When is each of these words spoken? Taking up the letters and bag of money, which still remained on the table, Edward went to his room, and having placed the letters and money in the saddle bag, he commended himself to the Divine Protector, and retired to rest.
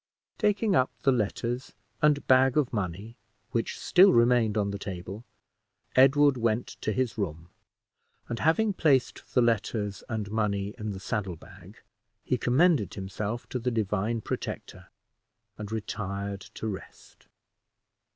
Taking 0.39 0.75
up 0.75 0.89
the 1.03 1.11
letters 1.11 1.75
and 2.01 2.25
bag 2.25 2.57
of 2.57 2.73
money, 2.73 3.17
which 3.51 3.77
still 3.77 4.11
remained 4.13 4.57
on 4.57 4.71
the 4.71 4.79
table, 4.79 5.25
Edward 5.95 6.37
went 6.37 6.65
to 6.81 6.91
his 6.91 7.19
room, 7.19 7.51
and 8.27 8.39
having 8.39 8.73
placed 8.73 9.35
the 9.35 9.43
letters 9.43 10.03
and 10.09 10.31
money 10.31 10.73
in 10.79 10.89
the 10.89 10.99
saddle 10.99 11.35
bag, 11.35 11.81
he 12.23 12.35
commended 12.35 12.95
himself 12.95 13.47
to 13.49 13.59
the 13.59 13.69
Divine 13.69 14.21
Protector, 14.21 14.87
and 15.59 15.71
retired 15.71 16.41
to 16.55 16.67
rest. 16.67 17.27